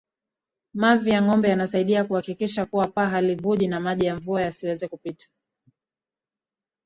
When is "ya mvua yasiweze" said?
4.05-4.87